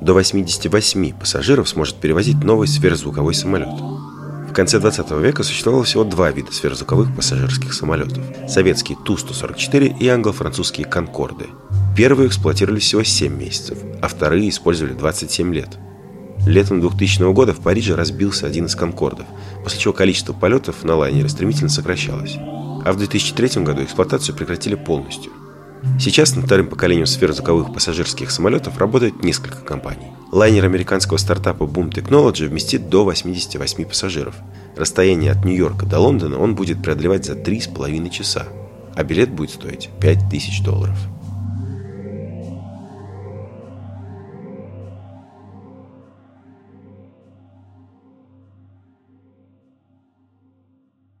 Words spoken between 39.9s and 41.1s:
5000 долларов.